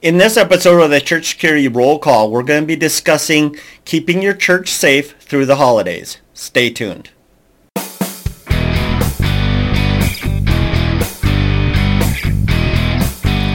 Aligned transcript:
In 0.00 0.18
this 0.18 0.36
episode 0.36 0.80
of 0.80 0.90
the 0.90 1.00
Church 1.00 1.26
Security 1.26 1.66
Roll 1.66 1.98
Call, 1.98 2.30
we're 2.30 2.44
going 2.44 2.62
to 2.62 2.66
be 2.68 2.76
discussing 2.76 3.56
keeping 3.84 4.22
your 4.22 4.32
church 4.32 4.68
safe 4.68 5.16
through 5.18 5.46
the 5.46 5.56
holidays. 5.56 6.18
Stay 6.34 6.70
tuned. 6.70 7.10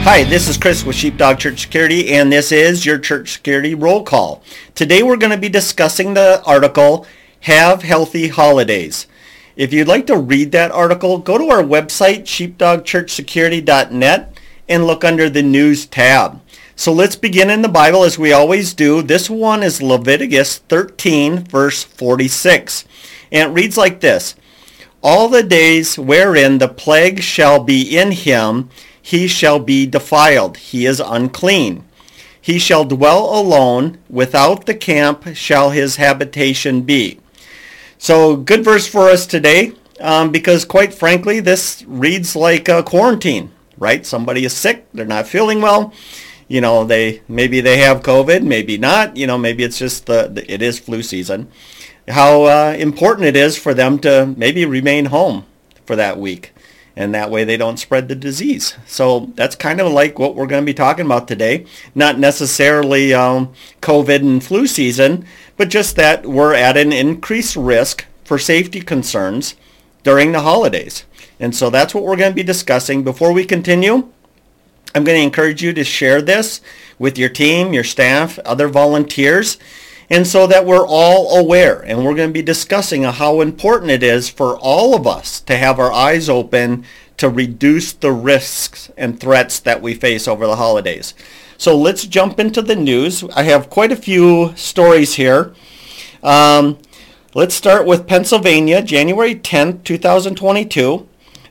Hi, 0.02 0.24
this 0.24 0.46
is 0.46 0.58
Chris 0.58 0.84
with 0.84 0.96
Sheepdog 0.96 1.38
Church 1.38 1.62
Security, 1.62 2.12
and 2.12 2.30
this 2.30 2.52
is 2.52 2.84
your 2.84 2.98
Church 2.98 3.32
Security 3.32 3.74
Roll 3.74 4.02
Call. 4.02 4.42
Today 4.74 5.02
we're 5.02 5.16
going 5.16 5.32
to 5.32 5.38
be 5.38 5.48
discussing 5.48 6.12
the 6.12 6.42
article, 6.44 7.06
Have 7.40 7.82
Healthy 7.82 8.28
Holidays. 8.28 9.06
If 9.56 9.72
you'd 9.72 9.88
like 9.88 10.06
to 10.08 10.18
read 10.18 10.52
that 10.52 10.72
article, 10.72 11.16
go 11.16 11.38
to 11.38 11.48
our 11.48 11.62
website, 11.62 12.24
sheepdogchurchsecurity.net, 12.24 14.33
and 14.68 14.86
look 14.86 15.04
under 15.04 15.28
the 15.28 15.42
News 15.42 15.86
tab. 15.86 16.40
So 16.76 16.92
let's 16.92 17.16
begin 17.16 17.50
in 17.50 17.62
the 17.62 17.68
Bible 17.68 18.02
as 18.02 18.18
we 18.18 18.32
always 18.32 18.74
do. 18.74 19.00
This 19.00 19.30
one 19.30 19.62
is 19.62 19.82
Leviticus 19.82 20.58
13, 20.58 21.44
verse 21.44 21.84
46. 21.84 22.84
And 23.30 23.50
it 23.50 23.54
reads 23.54 23.76
like 23.76 24.00
this. 24.00 24.34
All 25.02 25.28
the 25.28 25.42
days 25.42 25.98
wherein 25.98 26.58
the 26.58 26.68
plague 26.68 27.20
shall 27.22 27.62
be 27.62 27.96
in 27.96 28.12
him, 28.12 28.70
he 29.00 29.28
shall 29.28 29.58
be 29.58 29.86
defiled. 29.86 30.56
He 30.56 30.86
is 30.86 30.98
unclean. 30.98 31.84
He 32.40 32.58
shall 32.58 32.84
dwell 32.84 33.38
alone. 33.38 33.98
Without 34.08 34.66
the 34.66 34.74
camp 34.74 35.34
shall 35.34 35.70
his 35.70 35.96
habitation 35.96 36.82
be. 36.82 37.20
So 37.98 38.36
good 38.36 38.64
verse 38.64 38.86
for 38.86 39.08
us 39.08 39.26
today 39.26 39.72
um, 40.00 40.32
because 40.32 40.64
quite 40.64 40.92
frankly, 40.92 41.40
this 41.40 41.84
reads 41.86 42.34
like 42.34 42.68
a 42.68 42.82
quarantine, 42.82 43.50
right? 43.78 44.04
Somebody 44.04 44.44
is 44.44 44.52
sick. 44.52 44.86
They're 44.92 45.04
not 45.04 45.26
feeling 45.26 45.60
well. 45.60 45.92
You 46.48 46.60
know, 46.60 46.84
they 46.84 47.22
maybe 47.28 47.60
they 47.60 47.78
have 47.78 48.02
COVID, 48.02 48.42
maybe 48.42 48.76
not. 48.76 49.16
You 49.16 49.26
know, 49.26 49.38
maybe 49.38 49.64
it's 49.64 49.78
just 49.78 50.06
the, 50.06 50.28
the 50.28 50.52
it 50.52 50.62
is 50.62 50.78
flu 50.78 51.02
season. 51.02 51.50
How 52.08 52.44
uh, 52.44 52.76
important 52.78 53.26
it 53.26 53.36
is 53.36 53.56
for 53.56 53.72
them 53.72 53.98
to 54.00 54.34
maybe 54.36 54.64
remain 54.66 55.06
home 55.06 55.46
for 55.86 55.96
that 55.96 56.18
week 56.18 56.52
and 56.96 57.14
that 57.14 57.30
way 57.30 57.44
they 57.44 57.56
don't 57.56 57.78
spread 57.78 58.08
the 58.08 58.14
disease. 58.14 58.76
So 58.86 59.32
that's 59.34 59.56
kind 59.56 59.80
of 59.80 59.92
like 59.92 60.18
what 60.18 60.34
we're 60.34 60.46
going 60.46 60.62
to 60.62 60.66
be 60.66 60.74
talking 60.74 61.06
about 61.06 61.26
today. 61.26 61.66
Not 61.94 62.18
necessarily 62.18 63.12
um, 63.12 63.52
COVID 63.80 64.20
and 64.20 64.42
flu 64.42 64.66
season, 64.66 65.26
but 65.56 65.70
just 65.70 65.96
that 65.96 66.26
we're 66.26 66.54
at 66.54 66.76
an 66.76 66.92
increased 66.92 67.56
risk 67.56 68.06
for 68.24 68.38
safety 68.38 68.80
concerns 68.80 69.56
during 70.02 70.32
the 70.32 70.40
holidays. 70.40 71.04
And 71.40 71.54
so 71.54 71.70
that's 71.70 71.94
what 71.94 72.04
we're 72.04 72.16
going 72.16 72.30
to 72.30 72.36
be 72.36 72.42
discussing. 72.42 73.02
Before 73.02 73.32
we 73.32 73.44
continue, 73.44 74.10
I'm 74.94 75.04
going 75.04 75.18
to 75.18 75.24
encourage 75.24 75.62
you 75.62 75.72
to 75.72 75.84
share 75.84 76.22
this 76.22 76.60
with 76.98 77.18
your 77.18 77.28
team, 77.28 77.72
your 77.72 77.84
staff, 77.84 78.38
other 78.40 78.68
volunteers, 78.68 79.58
and 80.08 80.26
so 80.26 80.46
that 80.46 80.64
we're 80.64 80.86
all 80.86 81.38
aware. 81.38 81.80
And 81.80 82.04
we're 82.04 82.14
going 82.14 82.28
to 82.28 82.32
be 82.32 82.42
discussing 82.42 83.02
how 83.02 83.40
important 83.40 83.90
it 83.90 84.02
is 84.02 84.28
for 84.28 84.56
all 84.58 84.94
of 84.94 85.06
us 85.06 85.40
to 85.40 85.56
have 85.56 85.78
our 85.78 85.92
eyes 85.92 86.28
open 86.28 86.84
to 87.16 87.28
reduce 87.28 87.92
the 87.92 88.12
risks 88.12 88.90
and 88.96 89.18
threats 89.18 89.58
that 89.60 89.82
we 89.82 89.94
face 89.94 90.28
over 90.28 90.46
the 90.46 90.56
holidays. 90.56 91.14
So 91.56 91.76
let's 91.76 92.06
jump 92.06 92.38
into 92.38 92.62
the 92.62 92.76
news. 92.76 93.24
I 93.34 93.44
have 93.44 93.70
quite 93.70 93.92
a 93.92 93.96
few 93.96 94.52
stories 94.56 95.14
here. 95.14 95.54
Um, 96.22 96.78
let's 97.34 97.54
start 97.54 97.86
with 97.86 98.06
Pennsylvania, 98.06 98.82
January 98.82 99.34
10th, 99.34 99.84
2022. 99.84 101.08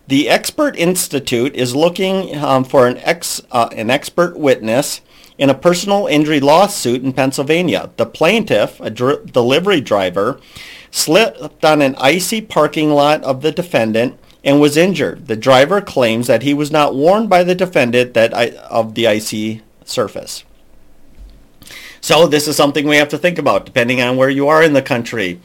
The 0.07 0.27
Expert 0.27 0.75
Institute 0.75 1.55
is 1.55 1.75
looking 1.75 2.35
um, 2.37 2.65
for 2.65 2.87
an, 2.87 2.97
ex, 2.97 3.41
uh, 3.51 3.69
an 3.71 3.89
expert 3.89 4.37
witness 4.37 5.01
in 5.37 5.49
a 5.49 5.55
personal 5.55 6.07
injury 6.07 6.39
lawsuit 6.39 7.03
in 7.03 7.13
Pennsylvania. 7.13 7.89
The 7.95 8.05
plaintiff, 8.05 8.79
a 8.81 8.89
dr- 8.89 9.31
delivery 9.31 9.79
driver, 9.79 10.39
slipped 10.91 11.63
on 11.63 11.81
an 11.81 11.95
icy 11.97 12.41
parking 12.41 12.91
lot 12.91 13.23
of 13.23 13.41
the 13.41 13.51
defendant 13.51 14.19
and 14.43 14.59
was 14.59 14.75
injured. 14.75 15.27
The 15.27 15.37
driver 15.37 15.79
claims 15.79 16.27
that 16.27 16.43
he 16.43 16.53
was 16.53 16.69
not 16.69 16.93
warned 16.93 17.29
by 17.29 17.43
the 17.43 17.55
defendant 17.55 18.13
that 18.13 18.35
I, 18.35 18.49
of 18.69 18.95
the 18.95 19.07
icy 19.07 19.61
surface. 19.85 20.43
So 22.01 22.27
this 22.27 22.49
is 22.49 22.57
something 22.57 22.85
we 22.85 22.97
have 22.97 23.09
to 23.09 23.17
think 23.17 23.39
about 23.39 23.65
depending 23.65 24.01
on 24.01 24.17
where 24.17 24.29
you 24.29 24.49
are 24.49 24.61
in 24.61 24.73
the 24.73 24.81
country. 24.81 25.39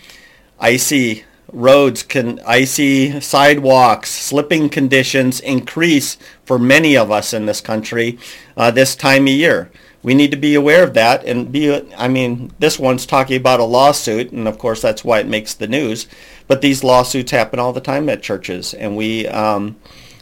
Icy 0.58 1.24
roads 1.52 2.02
can 2.02 2.40
icy 2.46 3.20
sidewalks 3.20 4.10
slipping 4.10 4.68
conditions 4.68 5.40
increase 5.40 6.18
for 6.44 6.58
many 6.58 6.96
of 6.96 7.10
us 7.10 7.32
in 7.32 7.46
this 7.46 7.60
country 7.60 8.18
uh, 8.56 8.70
this 8.70 8.94
time 8.94 9.22
of 9.22 9.32
year. 9.32 9.70
We 10.02 10.14
need 10.14 10.30
to 10.30 10.36
be 10.36 10.54
aware 10.54 10.84
of 10.84 10.94
that 10.94 11.24
and 11.24 11.50
be 11.50 11.74
i 11.96 12.06
mean 12.06 12.52
this 12.58 12.78
one's 12.78 13.06
talking 13.06 13.36
about 13.36 13.60
a 13.60 13.64
lawsuit 13.64 14.30
and 14.30 14.46
of 14.46 14.58
course 14.58 14.80
that's 14.80 15.04
why 15.04 15.20
it 15.20 15.26
makes 15.26 15.54
the 15.54 15.66
news. 15.66 16.06
But 16.46 16.60
these 16.60 16.84
lawsuits 16.84 17.30
happen 17.30 17.58
all 17.58 17.72
the 17.72 17.80
time 17.80 18.08
at 18.08 18.22
churches 18.22 18.74
and 18.74 18.96
we 18.96 19.26
um, 19.26 19.76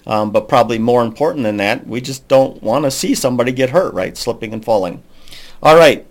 um, 0.07 0.31
but 0.31 0.49
probably 0.49 0.79
more 0.79 1.03
important 1.03 1.43
than 1.43 1.57
that 1.59 1.87
we 1.87 2.01
just 2.01 2.29
don't 2.29 2.63
want 2.63 2.85
to 2.85 2.91
see 2.91 3.15
somebody 3.15 3.53
get 3.53 3.71
hurt 3.71 3.95
right? 3.95 4.17
Slipping 4.17 4.53
and 4.53 4.65
falling. 4.65 5.03
All 5.63 5.77
right 5.77 6.07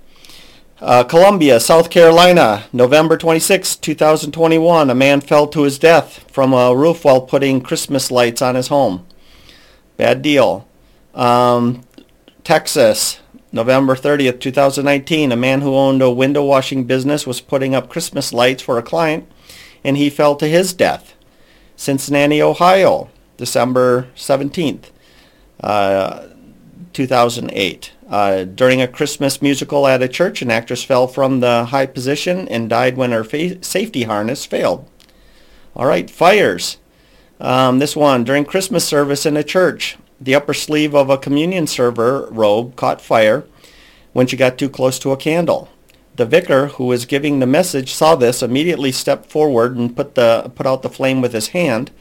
uh, 0.82 1.04
Columbia, 1.04 1.60
South 1.60 1.90
Carolina, 1.90 2.66
November 2.74 3.18
26, 3.18 3.78
2021. 3.78 4.90
A 4.90 4.96
man 4.96 5.22
fell 5.22 5.48
to 5.48 5.64
his 5.64 5.80
death 5.80 6.30
from 6.32 6.54
a 6.54 6.76
roof 6.76 7.06
while 7.06 7.22
putting 7.22 7.62
Christmas 7.62 8.12
lights 8.12 8.42
on 8.42 8.56
his 8.56 8.68
home. 8.68 9.06
Bad 9.98 10.22
deal. 10.22 10.68
Um, 11.14 11.84
Texas, 12.44 13.20
November 13.52 13.96
30th, 13.96 14.40
2019. 14.40 15.32
A 15.32 15.36
man 15.36 15.62
who 15.62 15.76
owned 15.76 16.02
a 16.02 16.12
window 16.12 16.44
washing 16.44 16.84
business 16.84 17.26
was 17.26 17.42
putting 17.42 17.74
up 17.74 17.90
Christmas 17.90 18.34
lights 18.34 18.62
for 18.62 18.78
a 18.78 18.84
client 18.84 19.28
and 19.86 19.98
he 19.98 20.10
fell 20.10 20.36
to 20.36 20.48
his 20.48 20.74
death. 20.74 21.14
Cincinnati, 21.78 22.42
Ohio, 22.42 23.10
December 23.38 24.08
17th, 24.16 24.86
uh, 25.62 26.28
2008. 26.92 27.92
Uh, 28.10 28.44
during 28.44 28.82
a 28.82 28.88
Christmas 28.88 29.42
musical 29.42 29.88
at 29.88 30.04
a 30.04 30.08
church, 30.08 30.42
an 30.42 30.52
actress 30.52 30.84
fell 30.84 31.08
from 31.08 31.40
the 31.40 31.66
high 31.66 31.88
position 31.88 32.48
and 32.50 32.70
died 32.70 32.98
when 32.98 33.12
her 33.12 33.24
fa- 33.24 33.64
safety 33.64 34.04
harness 34.04 34.46
failed. 34.46 34.88
All 35.76 35.88
right, 35.88 36.10
fires. 36.10 36.78
Um, 37.40 37.80
this 37.80 37.96
one, 37.96 38.24
during 38.24 38.46
Christmas 38.46 38.88
service 38.88 39.26
in 39.26 39.36
a 39.36 39.44
church, 39.44 39.98
the 40.22 40.36
upper 40.36 40.54
sleeve 40.54 40.94
of 40.94 41.10
a 41.10 41.18
communion 41.18 41.68
server 41.68 42.28
robe 42.32 42.76
caught 42.76 43.02
fire 43.02 43.46
when 44.14 44.28
she 44.28 44.38
got 44.38 44.58
too 44.58 44.70
close 44.70 45.00
to 45.00 45.12
a 45.12 45.18
candle. 45.18 45.70
The 46.16 46.26
vicar, 46.26 46.68
who 46.68 46.86
was 46.86 47.06
giving 47.06 47.40
the 47.40 47.48
message, 47.48 47.94
saw 47.94 48.16
this, 48.16 48.42
immediately 48.42 48.92
stepped 48.92 49.30
forward 49.30 49.76
and 49.76 49.94
put, 49.94 50.16
the, 50.16 50.50
put 50.56 50.66
out 50.66 50.82
the 50.82 50.90
flame 50.90 51.22
with 51.22 51.34
his 51.34 51.50
hand. 51.50 51.92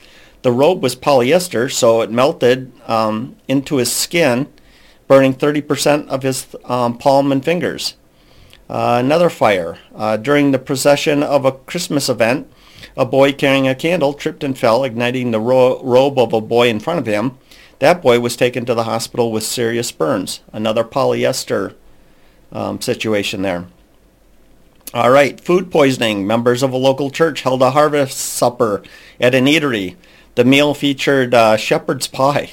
The 0.43 0.53
robe 0.53 0.83
was 0.83 0.95
polyester, 0.95 1.73
so 1.73 2.03
it 2.03 2.13
melted 2.13 2.71
um, 2.87 3.35
into 3.49 3.77
his 3.77 3.91
skin 3.91 4.47
burning 5.07 5.35
30% 5.35 6.09
of 6.09 6.23
his 6.23 6.47
um, 6.65 6.99
palm 6.99 7.31
and 7.33 7.45
fingers. 7.45 7.95
Uh, 8.69 8.99
another 9.03 9.29
fire. 9.29 9.79
Uh, 9.95 10.17
during 10.17 10.51
the 10.51 10.59
procession 10.59 11.23
of 11.23 11.45
a 11.45 11.53
Christmas 11.53 12.09
event, 12.09 12.51
a 12.97 13.05
boy 13.05 13.33
carrying 13.33 13.69
a 13.69 13.75
candle 13.75 14.15
tripped 14.15 14.45
and 14.45 14.59
fell, 14.59 14.85
igniting 14.85 15.31
the 15.31 15.41
ro- 15.41 15.83
robe 15.83 16.19
of 16.19 16.33
a 16.33 16.41
boy 16.41 16.69
in 16.69 16.81
front 16.81 16.99
of 16.99 17.07
him. 17.07 17.37
That 17.81 18.03
boy 18.03 18.21
was 18.21 18.37
taken 18.37 18.65
to 18.67 18.75
the 18.75 18.85
hospital 18.85 19.33
with 19.33 19.43
serious 19.43 19.93
burns. 19.93 20.41
Another 20.53 20.85
polyester 20.85 21.75
um, 22.53 22.81
situation 22.81 23.43
there. 23.43 23.67
All 24.95 25.11
right, 25.11 25.41
food 25.41 25.73
poisoning. 25.73 26.27
Members 26.27 26.63
of 26.63 26.73
a 26.73 26.77
local 26.77 27.11
church 27.11 27.43
held 27.43 27.63
a 27.63 27.73
harvest 27.73 28.17
supper 28.17 28.83
at 29.21 29.35
an 29.35 29.47
eatery. 29.47 29.97
The 30.37 30.45
meal 30.45 30.73
featured 30.73 31.35
uh, 31.35 31.57
shepherd's 31.57 32.07
pie. 32.07 32.53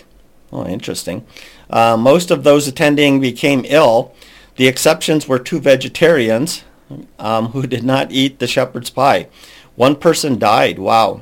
Oh, 0.52 0.66
interesting. 0.66 1.26
Uh, 1.72 1.98
most 1.98 2.30
of 2.32 2.44
those 2.44 2.68
attending 2.68 3.20
became 3.20 3.66
ill. 3.68 4.14
The 4.58 4.68
exceptions 4.68 5.28
were 5.28 5.40
two 5.40 5.60
vegetarians 5.60 6.64
um, 7.18 7.48
who 7.48 7.66
did 7.66 7.84
not 7.84 8.12
eat 8.12 8.40
the 8.40 8.48
shepherd's 8.48 8.90
pie. 8.90 9.28
One 9.76 9.96
person 9.96 10.38
died. 10.38 10.78
Wow. 10.78 11.22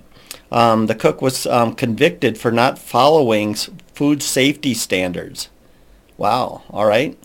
Um, 0.52 0.88
the 0.88 0.96
cook 0.96 1.22
was 1.22 1.46
um, 1.46 1.76
convicted 1.76 2.38
for 2.38 2.52
not 2.52 2.80
following 2.80 3.54
food 3.94 4.24
safety 4.24 4.74
standards. 4.74 5.50
Wow. 6.18 6.64
All 6.72 6.86
right. 6.86 7.18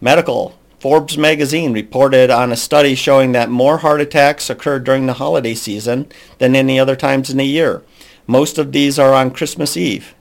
Medical. 0.00 0.58
Forbes 0.80 1.18
magazine 1.18 1.74
reported 1.74 2.30
on 2.30 2.50
a 2.50 2.56
study 2.56 2.94
showing 2.94 3.32
that 3.32 3.50
more 3.50 3.78
heart 3.78 4.00
attacks 4.00 4.48
occur 4.48 4.78
during 4.78 5.06
the 5.06 5.12
holiday 5.12 5.54
season 5.54 6.10
than 6.38 6.56
any 6.56 6.80
other 6.80 6.96
times 6.96 7.28
in 7.28 7.36
the 7.36 7.44
year. 7.44 7.82
Most 8.26 8.56
of 8.56 8.72
these 8.72 8.98
are 8.98 9.12
on 9.12 9.30
Christmas 9.30 9.76
Eve. 9.76 10.14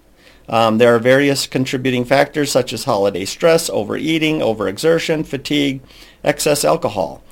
Um, 0.50 0.80
there 0.80 0.96
are 0.96 1.00
various 1.00 1.46
contributing 1.46 2.04
factors 2.04 2.52
such 2.52 2.74
as 2.74 2.86
holiday 2.86 3.24
stress, 3.24 3.70
overeating, 3.70 4.40
overexertion, 4.40 5.26
fatigue, 5.26 5.82
excess 6.24 6.66
alcohol. 6.66 7.24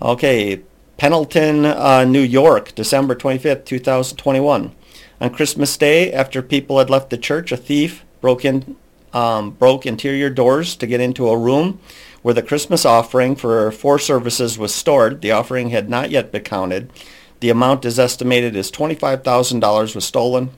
Okay, 0.00 0.62
Pendleton, 0.96 1.66
uh, 1.66 2.04
New 2.04 2.22
York, 2.22 2.74
December 2.74 3.14
25th, 3.14 3.66
2021. 3.66 4.74
On 5.20 5.30
Christmas 5.30 5.76
Day, 5.76 6.12
after 6.12 6.42
people 6.42 6.78
had 6.78 6.90
left 6.90 7.10
the 7.10 7.18
church, 7.18 7.52
a 7.52 7.56
thief 7.56 8.04
broke 8.20 8.44
in 8.44 8.76
um, 9.12 9.50
broke 9.50 9.86
interior 9.86 10.28
doors 10.28 10.74
to 10.74 10.88
get 10.88 11.00
into 11.00 11.28
a 11.28 11.38
room 11.38 11.78
where 12.22 12.34
the 12.34 12.42
Christmas 12.42 12.84
offering 12.84 13.36
for 13.36 13.70
four 13.70 13.98
services 13.98 14.58
was 14.58 14.74
stored. 14.74 15.20
The 15.20 15.30
offering 15.30 15.70
had 15.70 15.88
not 15.88 16.10
yet 16.10 16.32
been 16.32 16.42
counted. 16.42 16.90
The 17.38 17.50
amount 17.50 17.84
is 17.84 17.98
estimated 17.98 18.56
as 18.56 18.72
$25,000 18.72 19.94
was 19.94 20.04
stolen. 20.04 20.50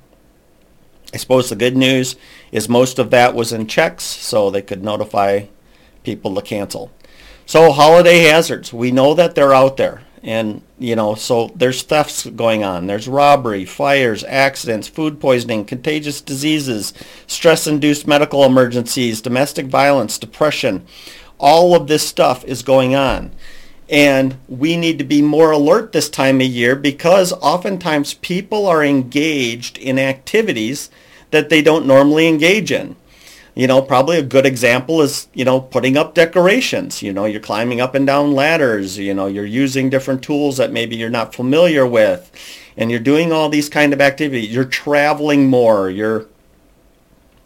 I 1.17 1.19
suppose 1.19 1.49
the 1.49 1.57
good 1.57 1.79
news 1.79 2.15
is 2.53 2.69
most 2.69 2.99
of 2.99 3.09
that 3.09 3.35
was 3.35 3.51
in 3.51 3.69
checks, 3.69 4.05
so 4.05 4.51
they 4.51 4.61
could 4.61 4.85
notify 4.85 5.47
people 6.03 6.35
to 6.35 6.43
cancel. 6.43 6.93
So 7.47 7.73
holiday 7.73 8.19
hazards, 8.19 8.71
we 8.71 8.91
know 8.91 9.15
that 9.15 9.35
they're 9.35 9.55
out 9.55 9.79
there. 9.79 10.03
And, 10.23 10.61
you 10.79 10.95
know, 10.95 11.15
so 11.15 11.51
there's 11.55 11.81
thefts 11.81 12.27
going 12.27 12.65
on. 12.65 12.87
There's 12.87 13.09
robbery, 13.09 13.65
fires, 13.65 14.25
accidents, 14.25 14.89
food 14.89 15.19
poisoning, 15.19 15.65
contagious 15.65 16.21
diseases, 16.21 16.93
stress-induced 17.27 18.07
medical 18.07 18.45
emergencies, 18.45 19.23
domestic 19.23 19.69
violence, 19.69 20.19
depression. 20.19 20.85
All 21.39 21.75
of 21.75 21.87
this 21.87 22.07
stuff 22.07 22.45
is 22.45 22.63
going 22.63 22.95
on. 22.95 23.33
And 23.89 24.37
we 24.49 24.77
need 24.77 24.99
to 24.99 25.05
be 25.05 25.23
more 25.23 25.53
alert 25.53 25.93
this 25.93 26.11
time 26.11 26.43
of 26.43 26.47
year 26.47 26.77
because 26.77 27.33
oftentimes 27.33 28.13
people 28.13 28.67
are 28.67 28.85
engaged 28.85 29.79
in 29.79 29.99
activities 29.99 30.91
that 31.31 31.49
they 31.49 31.63
don't 31.63 31.87
normally 31.87 32.29
engage 32.29 32.73
in. 32.73 32.97
You 33.55 33.67
know, 33.67 33.81
probably 33.81 34.19
a 34.19 34.23
good 34.23 34.45
example 34.45 35.01
is, 35.01 35.29
you 35.33 35.45
know, 35.45 35.61
putting 35.61 35.97
up 35.97 36.15
decorations. 36.15 37.03
You 37.03 37.15
know, 37.15 37.25
you're 37.25 37.41
climbing 37.41 37.81
up 37.81 37.95
and 37.95 38.07
down 38.07 38.33
ladders. 38.33 38.99
You 38.99 39.15
know, 39.15 39.27
you're 39.27 39.47
using 39.47 39.89
different 39.89 40.23
tools 40.23 40.59
that 40.59 40.73
maybe 40.73 40.97
you're 40.97 41.09
not 41.09 41.35
familiar 41.35 41.87
with. 41.87 42.31
And 42.77 42.91
you're 42.91 43.01
doing 43.01 43.33
all 43.33 43.49
these 43.49 43.71
kind 43.71 43.95
of 43.95 44.01
activities. 44.03 44.55
You're 44.55 44.67
traveling 44.67 45.49
more. 45.49 45.89
You're, 45.89 46.27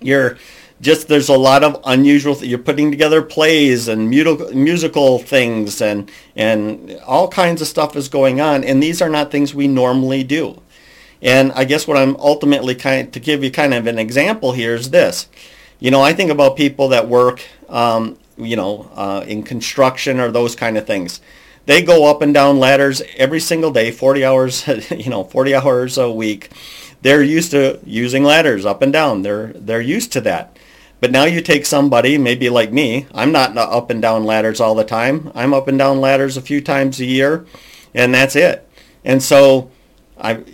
you're, 0.01 0.37
just 0.81 1.09
there's 1.09 1.29
a 1.29 1.37
lot 1.37 1.63
of 1.63 1.81
unusual 1.85 2.35
th- 2.35 2.49
you're 2.49 2.59
putting 2.59 2.91
together 2.91 3.23
plays 3.23 3.89
and 3.89 4.09
musical 4.09 4.53
musical 4.55 5.19
things 5.19 5.81
and 5.83 6.11
and 6.37 6.99
all 7.07 7.29
kinds 7.29 7.61
of 7.61 7.69
stuff 7.69 7.97
is 7.97 8.09
going 8.09 8.41
on 8.41 8.65
and 8.65 8.83
these 8.83 9.03
are 9.03 9.11
not 9.11 9.31
things 9.31 9.55
we 9.55 9.69
normally 9.69 10.25
do 10.25 10.61
and 11.23 11.53
i 11.53 11.65
guess 11.65 11.87
what 11.87 11.97
i'm 11.97 12.17
ultimately 12.17 12.75
kind 12.75 13.13
to 13.13 13.21
give 13.21 13.43
you 13.43 13.51
kind 13.51 13.75
of 13.75 13.87
an 13.87 13.99
example 13.99 14.53
here 14.53 14.75
is 14.75 14.91
this. 14.91 15.29
You 15.79 15.91
know 15.91 16.03
i 16.03 16.13
think 16.13 16.31
about 16.31 16.57
people 16.57 16.89
that 16.89 17.09
work 17.09 17.43
um, 17.69 18.19
you 18.37 18.57
know 18.57 18.91
uh, 18.95 19.25
in 19.27 19.43
construction 19.43 20.19
or 20.21 20.31
those 20.31 20.57
kind 20.57 20.77
of 20.77 20.87
things. 20.87 21.21
They 21.67 21.83
go 21.83 22.11
up 22.11 22.23
and 22.23 22.35
down 22.35 22.59
ladders 22.59 23.03
every 23.17 23.41
single 23.41 23.71
day 23.71 23.91
40 23.91 24.25
hours 24.25 24.67
you 24.91 25.11
know 25.11 25.25
40 25.25 25.55
hours 25.55 25.99
a 25.99 26.11
week. 26.11 26.51
They're 27.03 27.23
used 27.23 27.53
to 27.53 27.81
using 27.85 28.25
ladders 28.25 28.67
up 28.67 28.83
and 28.83 28.93
down. 28.93 29.23
They're 29.23 29.53
they're 29.55 29.81
used 29.81 30.13
to 30.13 30.21
that. 30.23 30.59
But 31.01 31.13
now 31.13 31.25
you 31.25 31.41
take 31.41 31.65
somebody, 31.65 32.19
maybe 32.19 32.51
like 32.51 32.73
me, 32.73 33.07
I'm 33.15 33.33
not 33.33 33.57
up 33.57 33.89
and 33.89 34.03
down 34.03 34.25
ladders 34.25 34.61
all 34.61 34.75
the 34.75 34.85
time. 34.85 35.33
I'm 35.35 35.55
up 35.55 35.67
and 35.67 35.79
down 35.79 35.99
ladders 35.99 36.37
a 36.37 36.43
few 36.43 36.61
times 36.61 37.01
a 37.01 37.07
year, 37.07 37.47
and 37.95 38.13
that's 38.15 38.37
it. 38.37 38.69
And 39.03 39.23
so 39.23 39.71
I, 40.19 40.45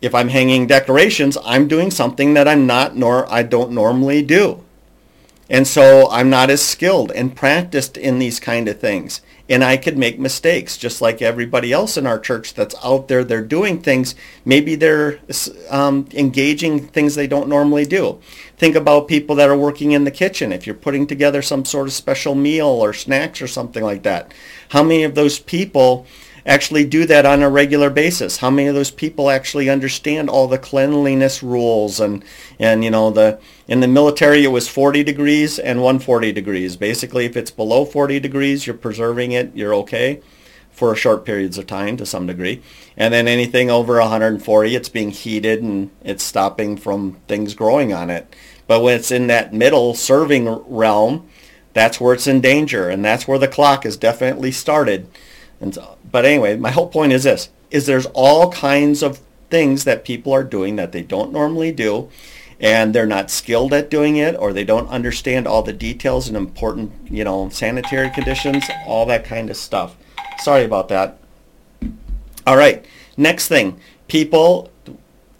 if 0.00 0.14
I'm 0.14 0.28
hanging 0.28 0.66
decorations, 0.66 1.38
I'm 1.44 1.68
doing 1.68 1.90
something 1.90 2.34
that 2.34 2.48
I'm 2.48 2.66
not 2.66 2.96
nor 2.96 3.30
I 3.32 3.42
don't 3.42 3.72
normally 3.72 4.22
do. 4.22 4.62
And 5.48 5.66
so 5.66 6.10
I'm 6.10 6.28
not 6.28 6.50
as 6.50 6.62
skilled 6.62 7.12
and 7.12 7.36
practiced 7.36 7.96
in 7.96 8.18
these 8.18 8.40
kind 8.40 8.68
of 8.68 8.80
things 8.80 9.20
and 9.48 9.62
I 9.62 9.76
could 9.76 9.96
make 9.96 10.18
mistakes 10.18 10.76
just 10.76 11.00
like 11.00 11.22
everybody 11.22 11.72
else 11.72 11.96
in 11.96 12.06
our 12.06 12.18
church 12.18 12.54
that's 12.54 12.74
out 12.82 13.08
there. 13.08 13.22
They're 13.22 13.44
doing 13.44 13.80
things. 13.80 14.14
Maybe 14.44 14.74
they're 14.74 15.20
um, 15.70 16.08
engaging 16.12 16.88
things 16.88 17.14
they 17.14 17.28
don't 17.28 17.48
normally 17.48 17.84
do. 17.84 18.20
Think 18.56 18.74
about 18.74 19.06
people 19.06 19.36
that 19.36 19.48
are 19.48 19.56
working 19.56 19.92
in 19.92 20.04
the 20.04 20.10
kitchen. 20.10 20.52
If 20.52 20.66
you're 20.66 20.74
putting 20.74 21.06
together 21.06 21.42
some 21.42 21.64
sort 21.64 21.86
of 21.86 21.92
special 21.92 22.34
meal 22.34 22.66
or 22.66 22.92
snacks 22.92 23.40
or 23.40 23.46
something 23.46 23.84
like 23.84 24.02
that, 24.02 24.34
how 24.70 24.82
many 24.82 25.04
of 25.04 25.14
those 25.14 25.38
people 25.38 26.06
actually 26.46 26.84
do 26.84 27.04
that 27.06 27.26
on 27.26 27.42
a 27.42 27.50
regular 27.50 27.90
basis? 27.90 28.38
How 28.38 28.50
many 28.50 28.68
of 28.68 28.74
those 28.74 28.90
people 28.90 29.28
actually 29.28 29.68
understand 29.68 30.30
all 30.30 30.48
the 30.48 30.58
cleanliness 30.58 31.42
rules 31.42 32.00
and 32.00 32.24
and 32.58 32.82
you 32.82 32.90
know 32.90 33.10
the 33.10 33.38
in 33.68 33.80
the 33.80 33.88
military 33.88 34.44
it 34.44 34.48
was 34.48 34.68
40 34.68 35.02
degrees 35.02 35.58
and 35.58 35.82
140 35.82 36.32
degrees. 36.32 36.76
Basically, 36.76 37.26
if 37.26 37.36
it's 37.36 37.50
below 37.50 37.84
40 37.84 38.20
degrees, 38.20 38.66
you're 38.66 38.76
preserving 38.76 39.32
it, 39.32 39.54
you're 39.54 39.74
okay 39.74 40.22
for 40.70 40.94
short 40.94 41.24
periods 41.24 41.56
of 41.56 41.66
time 41.66 41.96
to 41.96 42.04
some 42.04 42.26
degree. 42.26 42.62
And 42.98 43.12
then 43.12 43.26
anything 43.26 43.70
over 43.70 43.98
140, 43.98 44.76
it's 44.76 44.90
being 44.90 45.10
heated 45.10 45.62
and 45.62 45.90
it's 46.04 46.22
stopping 46.22 46.76
from 46.76 47.16
things 47.26 47.54
growing 47.54 47.94
on 47.94 48.10
it. 48.10 48.36
But 48.66 48.82
when 48.82 48.96
it's 48.96 49.10
in 49.10 49.26
that 49.28 49.54
middle 49.54 49.94
serving 49.94 50.48
realm, 50.68 51.28
that's 51.72 51.98
where 51.98 52.12
it's 52.12 52.26
in 52.26 52.42
danger 52.42 52.90
and 52.90 53.02
that's 53.02 53.26
where 53.26 53.38
the 53.38 53.48
clock 53.48 53.86
is 53.86 53.96
definitely 53.96 54.52
started. 54.52 55.08
And 55.60 55.74
so, 55.74 55.96
but 56.10 56.24
anyway, 56.24 56.56
my 56.56 56.70
whole 56.70 56.88
point 56.88 57.12
is 57.12 57.24
this, 57.24 57.48
is 57.70 57.86
there's 57.86 58.06
all 58.06 58.50
kinds 58.50 59.02
of 59.02 59.20
things 59.50 59.84
that 59.84 60.04
people 60.04 60.32
are 60.32 60.44
doing 60.44 60.76
that 60.76 60.92
they 60.92 61.02
don't 61.02 61.32
normally 61.32 61.72
do 61.72 62.10
and 62.58 62.94
they're 62.94 63.06
not 63.06 63.30
skilled 63.30 63.72
at 63.72 63.90
doing 63.90 64.16
it 64.16 64.34
or 64.36 64.52
they 64.52 64.64
don't 64.64 64.88
understand 64.88 65.46
all 65.46 65.62
the 65.62 65.72
details 65.72 66.28
and 66.28 66.36
important, 66.36 66.92
you 67.10 67.22
know, 67.22 67.48
sanitary 67.50 68.10
conditions, 68.10 68.64
all 68.86 69.06
that 69.06 69.24
kind 69.24 69.50
of 69.50 69.56
stuff. 69.56 69.96
Sorry 70.38 70.64
about 70.64 70.88
that. 70.88 71.18
All 72.46 72.56
right, 72.56 72.84
next 73.16 73.48
thing. 73.48 73.78
People 74.08 74.70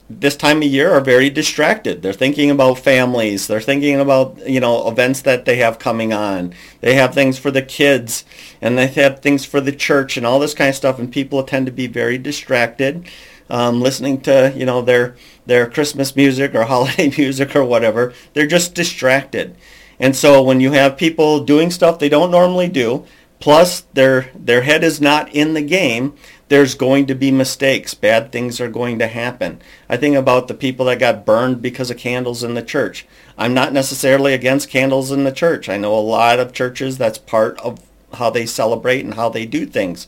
this 0.08 0.37
time 0.37 0.58
of 0.58 0.69
year 0.69 0.93
are 0.93 1.00
very 1.00 1.31
distracted. 1.31 2.00
They're 2.00 2.12
thinking 2.12 2.50
about 2.50 2.79
families. 2.79 3.47
They're 3.47 3.61
thinking 3.61 3.99
about, 3.99 4.49
you 4.49 4.61
know, 4.61 4.88
events 4.88 5.23
that 5.23 5.44
they 5.44 5.56
have 5.56 5.81
coming 5.81 6.12
on. 6.12 6.55
They 6.81 6.94
have 6.94 7.12
things 7.12 7.38
for 7.38 7.50
the 7.50 7.62
kids 7.62 8.25
and 8.61 8.79
they 8.79 8.87
have 8.87 9.20
things 9.20 9.44
for 9.44 9.61
the 9.61 9.73
church 9.73 10.17
and 10.17 10.25
all 10.25 10.38
this 10.38 10.55
kind 10.55 10.70
of 10.70 10.76
stuff. 10.76 11.00
And 11.00 11.12
people 11.12 11.43
tend 11.43 11.67
to 11.67 11.73
be 11.73 11.88
very 11.88 12.19
distracted, 12.19 13.08
um, 13.50 13.81
listening 13.81 14.20
to, 14.23 14.53
you 14.55 14.64
know, 14.64 14.81
their, 14.81 15.17
their 15.44 15.69
Christmas 15.69 16.14
music 16.14 16.55
or 16.55 16.64
holiday 16.67 17.12
music 17.17 17.56
or 17.56 17.64
whatever. 17.64 18.14
They're 18.32 18.47
just 18.47 18.75
distracted. 18.75 19.56
And 19.99 20.14
so 20.14 20.41
when 20.41 20.61
you 20.61 20.73
have 20.73 20.97
people 20.97 21.43
doing 21.43 21.70
stuff 21.70 21.99
they 21.99 22.08
don't 22.08 22.31
normally 22.31 22.69
do, 22.69 23.05
plus 23.41 23.82
their, 23.93 24.31
their 24.37 24.62
head 24.62 24.85
is 24.85 25.00
not 25.00 25.35
in 25.35 25.55
the 25.55 25.62
game, 25.62 26.14
there's 26.48 26.75
going 26.75 27.06
to 27.06 27.14
be 27.14 27.31
mistakes. 27.31 27.94
Bad 27.94 28.31
things 28.31 28.60
are 28.60 28.69
going 28.69 28.98
to 28.98 29.08
happen. 29.08 29.60
I 29.88 29.96
think 29.96 30.16
about 30.16 30.48
the 30.48 30.54
people 30.54 30.87
that 30.87 30.98
got 30.98 31.26
burned 31.26 31.60
because 31.60 31.90
of 31.90 31.98
candles 31.98 32.44
in 32.44 32.54
the 32.54 32.62
church. 32.62 33.06
I'm 33.37 33.54
not 33.54 33.72
necessarily 33.72 34.32
against 34.32 34.70
candles 34.70 35.10
in 35.10 35.25
the 35.25 35.32
church. 35.32 35.69
I 35.69 35.76
know 35.76 35.96
a 35.96 36.00
lot 36.00 36.38
of 36.38 36.52
churches 36.52 36.98
that's 36.98 37.19
part 37.19 37.58
of 37.60 37.81
how 38.14 38.31
they 38.31 38.46
celebrate 38.46 39.05
and 39.05 39.15
how 39.15 39.29
they 39.29 39.44
do 39.44 39.67
things. 39.67 40.06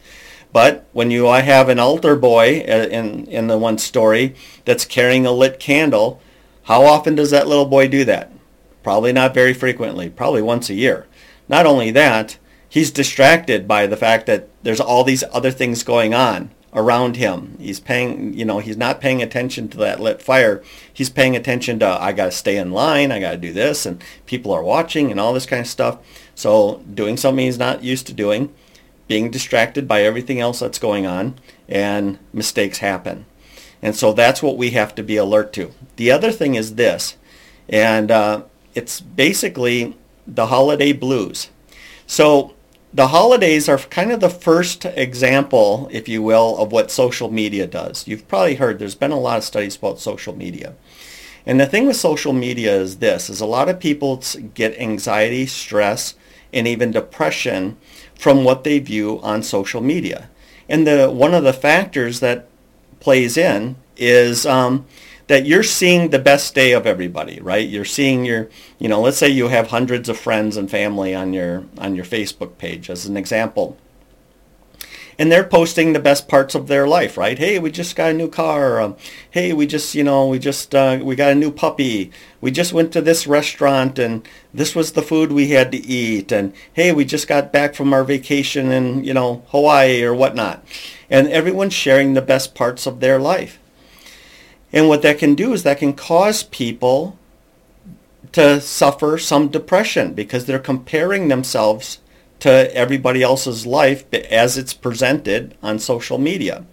But 0.52 0.86
when 0.92 1.10
you 1.10 1.28
I 1.28 1.40
have 1.40 1.68
an 1.68 1.78
altar 1.78 2.16
boy 2.16 2.64
uh, 2.68 2.88
in, 2.90 3.26
in 3.26 3.48
the 3.48 3.58
one 3.58 3.78
story 3.78 4.34
that's 4.64 4.84
carrying 4.84 5.26
a 5.26 5.32
lit 5.32 5.60
candle, 5.60 6.20
how 6.64 6.84
often 6.84 7.14
does 7.14 7.30
that 7.30 7.48
little 7.48 7.66
boy 7.66 7.88
do 7.88 8.04
that? 8.04 8.32
Probably 8.82 9.12
not 9.12 9.34
very 9.34 9.52
frequently, 9.52 10.08
probably 10.08 10.40
once 10.40 10.70
a 10.70 10.74
year. 10.74 11.06
Not 11.48 11.66
only 11.66 11.90
that, 11.90 12.38
he's 12.68 12.90
distracted 12.90 13.66
by 13.66 13.86
the 13.86 13.96
fact 13.96 14.26
that 14.26 14.48
there's 14.62 14.80
all 14.80 15.04
these 15.04 15.24
other 15.32 15.50
things 15.50 15.82
going 15.82 16.14
on 16.14 16.50
around 16.74 17.16
him. 17.16 17.56
He's 17.58 17.80
paying, 17.80 18.34
you 18.34 18.44
know, 18.44 18.58
he's 18.58 18.76
not 18.76 19.00
paying 19.00 19.22
attention 19.22 19.68
to 19.70 19.78
that 19.78 20.00
lit 20.00 20.20
fire. 20.20 20.62
He's 20.92 21.10
paying 21.10 21.34
attention 21.34 21.78
to, 21.78 21.86
I 21.86 22.12
got 22.12 22.26
to 22.26 22.30
stay 22.30 22.56
in 22.56 22.72
line, 22.72 23.10
I 23.10 23.20
got 23.20 23.32
to 23.32 23.36
do 23.38 23.52
this, 23.52 23.86
and 23.86 24.02
people 24.26 24.52
are 24.52 24.62
watching 24.62 25.10
and 25.10 25.18
all 25.18 25.32
this 25.32 25.46
kind 25.46 25.60
of 25.60 25.66
stuff. 25.66 25.98
So 26.34 26.84
doing 26.92 27.16
something 27.16 27.44
he's 27.44 27.58
not 27.58 27.82
used 27.82 28.06
to 28.08 28.12
doing, 28.12 28.52
being 29.06 29.30
distracted 29.30 29.88
by 29.88 30.02
everything 30.02 30.40
else 30.40 30.60
that's 30.60 30.78
going 30.78 31.06
on, 31.06 31.38
and 31.68 32.18
mistakes 32.32 32.78
happen. 32.78 33.24
And 33.80 33.96
so 33.96 34.12
that's 34.12 34.42
what 34.42 34.58
we 34.58 34.70
have 34.70 34.94
to 34.96 35.02
be 35.02 35.16
alert 35.16 35.52
to. 35.54 35.72
The 35.96 36.10
other 36.10 36.32
thing 36.32 36.54
is 36.54 36.74
this, 36.74 37.16
and 37.68 38.10
uh, 38.10 38.42
it's 38.74 39.00
basically 39.00 39.96
the 40.26 40.46
holiday 40.46 40.92
blues. 40.92 41.48
So 42.06 42.54
the 42.92 43.08
holidays 43.08 43.68
are 43.68 43.78
kind 43.78 44.10
of 44.10 44.20
the 44.20 44.30
first 44.30 44.84
example, 44.84 45.88
if 45.92 46.08
you 46.08 46.22
will, 46.22 46.56
of 46.58 46.72
what 46.72 46.90
social 46.90 47.30
media 47.30 47.66
does. 47.66 48.08
You've 48.08 48.26
probably 48.28 48.54
heard 48.54 48.78
there's 48.78 48.94
been 48.94 49.10
a 49.10 49.18
lot 49.18 49.38
of 49.38 49.44
studies 49.44 49.76
about 49.76 50.00
social 50.00 50.34
media. 50.34 50.74
And 51.44 51.60
the 51.60 51.66
thing 51.66 51.86
with 51.86 51.96
social 51.96 52.32
media 52.32 52.74
is 52.74 52.98
this, 52.98 53.30
is 53.30 53.40
a 53.40 53.46
lot 53.46 53.68
of 53.68 53.80
people 53.80 54.22
get 54.54 54.78
anxiety, 54.78 55.46
stress, 55.46 56.14
and 56.52 56.66
even 56.66 56.90
depression 56.90 57.76
from 58.14 58.44
what 58.44 58.64
they 58.64 58.78
view 58.78 59.20
on 59.22 59.42
social 59.42 59.80
media. 59.80 60.30
And 60.68 60.86
the 60.86 61.08
one 61.08 61.34
of 61.34 61.44
the 61.44 61.52
factors 61.52 62.20
that 62.20 62.48
plays 63.00 63.36
in 63.36 63.76
is 63.96 64.44
um, 64.44 64.86
that 65.28 65.46
you're 65.46 65.62
seeing 65.62 66.10
the 66.10 66.18
best 66.18 66.54
day 66.54 66.72
of 66.72 66.86
everybody, 66.86 67.40
right? 67.40 67.68
You're 67.68 67.84
seeing 67.84 68.24
your, 68.24 68.48
you 68.78 68.88
know, 68.88 69.00
let's 69.00 69.18
say 69.18 69.28
you 69.28 69.48
have 69.48 69.68
hundreds 69.68 70.08
of 70.08 70.18
friends 70.18 70.56
and 70.56 70.70
family 70.70 71.14
on 71.14 71.32
your 71.32 71.64
on 71.78 71.94
your 71.94 72.04
Facebook 72.04 72.58
page 72.58 72.90
as 72.90 73.06
an 73.06 73.16
example. 73.16 73.76
and 75.18 75.32
they're 75.32 75.44
posting 75.44 75.92
the 75.92 75.98
best 75.98 76.28
parts 76.28 76.54
of 76.54 76.68
their 76.68 76.86
life, 76.86 77.16
right? 77.16 77.38
Hey, 77.38 77.58
we 77.58 77.70
just 77.72 77.96
got 77.96 78.10
a 78.10 78.14
new 78.14 78.28
car. 78.28 78.80
Um, 78.80 78.96
hey, 79.30 79.52
we 79.52 79.66
just, 79.66 79.94
you 79.94 80.04
know, 80.04 80.28
we 80.28 80.38
just 80.38 80.74
uh, 80.74 81.00
we 81.02 81.16
got 81.16 81.32
a 81.32 81.34
new 81.34 81.50
puppy. 81.50 82.12
We 82.40 82.52
just 82.52 82.72
went 82.72 82.92
to 82.92 83.00
this 83.00 83.26
restaurant, 83.26 83.98
and 83.98 84.26
this 84.54 84.76
was 84.76 84.92
the 84.92 85.02
food 85.02 85.32
we 85.32 85.48
had 85.48 85.72
to 85.72 85.78
eat. 85.78 86.30
And 86.30 86.52
hey, 86.72 86.92
we 86.92 87.04
just 87.04 87.26
got 87.26 87.52
back 87.52 87.74
from 87.74 87.92
our 87.92 88.04
vacation 88.04 88.70
in, 88.70 89.02
you 89.02 89.12
know, 89.12 89.42
Hawaii 89.48 90.02
or 90.04 90.14
whatnot. 90.14 90.64
And 91.10 91.26
everyone's 91.28 91.74
sharing 91.74 92.14
the 92.14 92.22
best 92.22 92.54
parts 92.54 92.86
of 92.86 93.00
their 93.00 93.18
life. 93.18 93.58
And 94.72 94.88
what 94.88 95.02
that 95.02 95.18
can 95.18 95.34
do 95.34 95.52
is 95.52 95.62
that 95.62 95.78
can 95.78 95.94
cause 95.94 96.42
people 96.42 97.18
to 98.32 98.60
suffer 98.60 99.16
some 99.16 99.48
depression 99.48 100.12
because 100.12 100.44
they're 100.44 100.58
comparing 100.58 101.28
themselves 101.28 102.00
to 102.40 102.74
everybody 102.74 103.22
else's 103.22 103.66
life 103.66 104.04
as 104.14 104.58
it's 104.58 104.74
presented 104.74 105.56
on 105.62 105.78
social 105.78 106.18
media. 106.18 106.64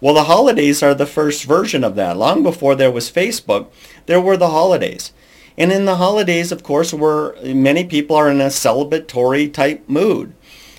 Well, 0.00 0.14
the 0.14 0.24
holidays 0.24 0.82
are 0.82 0.94
the 0.94 1.06
first 1.06 1.44
version 1.44 1.84
of 1.84 1.94
that. 1.96 2.16
Long 2.16 2.42
before 2.42 2.74
there 2.74 2.90
was 2.90 3.10
Facebook, 3.10 3.66
there 4.06 4.20
were 4.20 4.36
the 4.36 4.48
holidays. 4.48 5.12
And 5.58 5.70
in 5.70 5.84
the 5.84 5.96
holidays, 5.96 6.52
of 6.52 6.62
course, 6.62 6.94
where 6.94 7.34
many 7.42 7.84
people 7.84 8.16
are 8.16 8.30
in 8.30 8.40
a 8.40 8.46
celebratory 8.46 9.52
type 9.52 9.86
mood. 9.88 10.32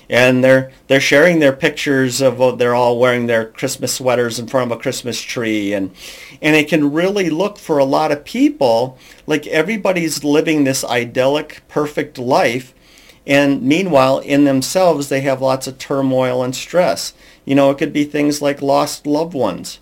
And 0.08 0.42
they're 0.44 0.70
they're 0.88 1.00
sharing 1.00 1.38
their 1.38 1.52
pictures 1.52 2.20
of 2.20 2.40
oh, 2.40 2.56
they're 2.56 2.74
all 2.74 2.98
wearing 2.98 3.26
their 3.26 3.46
Christmas 3.46 3.94
sweaters 3.94 4.38
in 4.38 4.46
front 4.46 4.70
of 4.70 4.78
a 4.78 4.80
Christmas 4.80 5.20
tree 5.20 5.72
and 5.72 5.90
and 6.40 6.56
it 6.56 6.68
can 6.68 6.92
really 6.92 7.30
look 7.30 7.58
for 7.58 7.78
a 7.78 7.84
lot 7.84 8.12
of 8.12 8.24
people 8.24 8.98
like 9.26 9.46
everybody's 9.46 10.24
living 10.24 10.64
this 10.64 10.84
idyllic 10.84 11.62
perfect 11.68 12.18
life 12.18 12.74
and 13.26 13.62
meanwhile, 13.62 14.18
in 14.18 14.44
themselves, 14.44 15.08
they 15.08 15.20
have 15.20 15.40
lots 15.40 15.66
of 15.66 15.78
turmoil 15.78 16.42
and 16.42 16.54
stress. 16.54 17.14
You 17.44 17.54
know, 17.54 17.70
it 17.70 17.78
could 17.78 17.92
be 17.92 18.04
things 18.04 18.42
like 18.42 18.60
lost 18.60 19.06
loved 19.06 19.34
ones, 19.34 19.78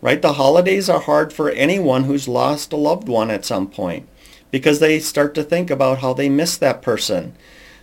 right? 0.00 0.20
The 0.20 0.34
holidays 0.34 0.88
are 0.88 1.00
hard 1.00 1.32
for 1.32 1.50
anyone 1.50 2.04
who's 2.04 2.28
lost 2.28 2.72
a 2.72 2.76
loved 2.76 3.08
one 3.08 3.30
at 3.30 3.44
some 3.44 3.68
point 3.68 4.08
because 4.50 4.80
they 4.80 4.98
start 4.98 5.34
to 5.34 5.42
think 5.42 5.70
about 5.70 5.98
how 5.98 6.14
they 6.14 6.30
miss 6.30 6.56
that 6.56 6.80
person. 6.80 7.34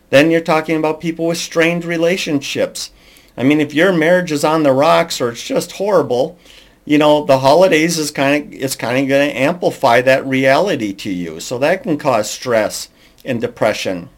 Then 0.10 0.32
you're 0.32 0.42
talking 0.42 0.78
about 0.78 1.02
people 1.02 1.28
with 1.28 1.38
strained 1.38 1.86
relationships. 1.86 2.92
I 3.38 3.44
mean, 3.44 3.60
if 3.60 3.74
your 3.74 3.92
marriage 3.92 4.32
is 4.32 4.44
on 4.44 4.64
the 4.64 4.72
rocks 4.72 5.20
or 5.20 5.30
it's 5.30 5.44
just 5.44 5.74
horrible, 5.74 6.38
you 6.86 6.98
know, 6.98 7.26
the 7.26 7.40
holidays 7.40 7.98
is 7.98 8.12
kind 8.12 8.54
of 8.54 8.54
it's 8.54 8.76
kind 8.76 8.98
of 8.98 9.08
going 9.08 9.30
to 9.30 9.38
amplify 9.38 10.02
that 10.02 10.26
reality 10.26 10.94
to 10.94 11.12
you. 11.12 11.40
So 11.40 11.58
that 11.58 11.84
can 11.84 11.98
cause 11.98 12.30
stress 12.30 12.90
and 13.26 13.42
depression. 13.42 14.10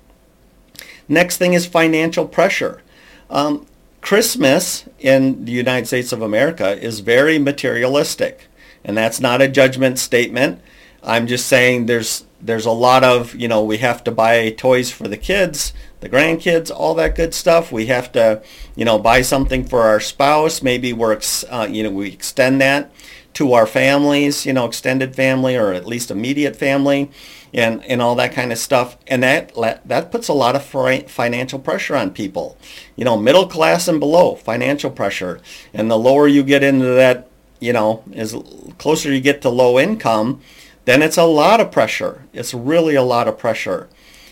Next 1.08 1.38
thing 1.38 1.54
is 1.54 1.66
financial 1.66 2.28
pressure. 2.28 2.82
Um, 3.30 3.66
Christmas 4.02 4.86
in 5.00 5.46
the 5.46 5.52
United 5.52 5.86
States 5.88 6.12
of 6.12 6.22
America 6.22 6.80
is 6.82 7.00
very 7.00 7.40
materialistic, 7.40 8.48
and 8.84 8.98
that's 8.98 9.20
not 9.20 9.42
a 9.42 9.48
judgment 9.48 10.00
statement. 10.00 10.62
I'm 11.02 11.28
just 11.28 11.48
saying 11.48 11.86
there's 11.86 12.26
there's 12.42 12.66
a 12.66 12.72
lot 12.72 13.04
of 13.04 13.36
you 13.36 13.48
know 13.48 13.64
we 13.64 13.78
have 13.78 14.04
to 14.06 14.12
buy 14.12 14.50
toys 14.52 14.92
for 14.92 15.08
the 15.08 15.18
kids, 15.18 15.74
the 16.00 16.10
grandkids, 16.10 16.72
all 16.72 16.94
that 16.96 17.16
good 17.16 17.34
stuff. 17.34 17.72
We 17.72 17.88
have 17.88 18.12
to 18.14 18.42
you 18.76 18.86
know 18.86 19.00
buy 19.00 19.22
something 19.22 19.66
for 19.66 19.82
our 19.82 20.00
spouse. 20.00 20.62
Maybe 20.62 20.94
we're 20.94 21.20
uh, 21.50 21.68
you 21.70 21.84
know 21.84 21.92
we 21.92 22.10
extend 22.10 22.62
that 22.62 22.92
to 23.38 23.54
our 23.54 23.68
families, 23.68 24.48
you 24.48 24.54
know, 24.54 24.66
extended 24.66 25.16
family 25.16 25.56
or 25.56 25.72
at 25.72 25.86
least 25.86 26.10
immediate 26.10 26.56
family 26.56 27.12
and, 27.54 27.86
and 27.86 28.02
all 28.02 28.16
that 28.16 28.34
kind 28.34 28.52
of 28.52 28.58
stuff. 28.58 28.98
And 29.06 29.22
that, 29.22 29.54
that 29.86 30.12
puts 30.12 30.28
a 30.28 30.34
lot 30.34 30.56
of 30.56 30.66
financial 30.66 31.60
pressure 31.60 31.96
on 31.96 32.10
people. 32.10 32.58
You 32.96 33.06
know, 33.06 33.16
middle 33.16 33.46
class 33.46 33.88
and 33.88 34.00
below, 34.00 34.34
financial 34.34 34.90
pressure. 34.90 35.40
And 35.72 35.92
the 35.92 36.00
lower 36.00 36.28
you 36.28 36.42
get 36.42 36.64
into 36.64 36.86
that, 36.86 37.30
you 37.60 37.74
know, 37.74 38.04
as 38.12 38.36
closer 38.80 39.14
you 39.14 39.22
get 39.22 39.44
to 39.44 39.50
low 39.50 39.78
income, 39.78 40.42
then 40.88 41.02
it's 41.02 41.18
a 41.18 41.26
lot 41.26 41.60
of 41.60 41.70
pressure. 41.70 42.24
It's 42.32 42.54
really 42.54 42.96
a 42.96 43.04
lot 43.04 43.28
of 43.28 43.38
pressure. 43.38 43.90